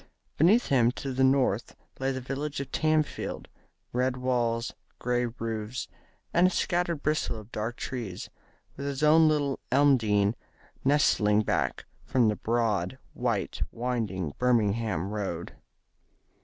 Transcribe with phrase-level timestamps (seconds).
[0.35, 3.45] Beneath him to the north lay the village of Tamfield,
[3.93, 5.87] red walls, grey roofs,
[6.33, 8.27] and a scattered bristle of dark trees,
[8.75, 10.33] with his own little Elmdene
[10.83, 15.53] nestling back from the broad, white winding Birmingham Road.